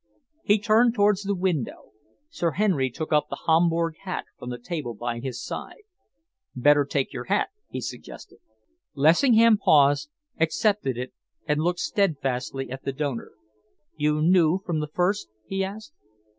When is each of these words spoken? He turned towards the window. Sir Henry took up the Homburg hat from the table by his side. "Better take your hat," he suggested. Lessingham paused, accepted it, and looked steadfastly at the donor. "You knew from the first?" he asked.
He 0.43 0.57
turned 0.57 0.95
towards 0.95 1.21
the 1.21 1.35
window. 1.35 1.91
Sir 2.31 2.53
Henry 2.53 2.89
took 2.89 3.13
up 3.13 3.27
the 3.29 3.41
Homburg 3.45 3.97
hat 4.03 4.25
from 4.39 4.49
the 4.49 4.57
table 4.57 4.95
by 4.95 5.19
his 5.19 5.39
side. 5.39 5.83
"Better 6.55 6.85
take 6.85 7.13
your 7.13 7.25
hat," 7.25 7.49
he 7.69 7.81
suggested. 7.81 8.39
Lessingham 8.95 9.59
paused, 9.59 10.09
accepted 10.39 10.97
it, 10.97 11.13
and 11.45 11.61
looked 11.61 11.81
steadfastly 11.81 12.71
at 12.71 12.83
the 12.83 12.91
donor. 12.93 13.33
"You 13.95 14.23
knew 14.23 14.63
from 14.65 14.79
the 14.79 14.87
first?" 14.91 15.29
he 15.45 15.63
asked. 15.63 15.93